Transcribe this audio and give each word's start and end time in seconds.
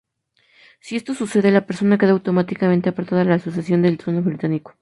Si 0.79 0.95
esto 0.95 1.13
sucede, 1.13 1.51
la 1.51 1.63
persona 1.67 1.95
queda 1.99 2.13
automáticamente 2.13 2.89
apartada 2.89 3.23
de 3.23 3.29
la 3.29 3.37
sucesión 3.37 3.85
al 3.85 3.99
trono 3.99 4.23
británico. 4.23 4.73